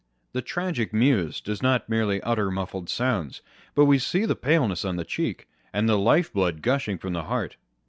The 0.33 0.41
tragic 0.41 0.93
Muse 0.93 1.39
does 1.41 1.61
not 1.61 1.87
merely 1.87 2.21
utter 2.23 2.49
muffled 2.49 2.89
sounds: 2.89 3.43
but 3.75 3.85
we 3.85 3.99
see 3.99 4.25
the 4.25 4.35
paleness 4.35 4.83
on 4.83 4.95
the 4.95 5.05
cheek, 5.05 5.47
and 5.71 5.87
the 5.87 5.95
lifeblood 5.95 6.63
gushing 6.63 6.97
from 6.97 7.13
the 7.13 7.25
heart 7.25 7.57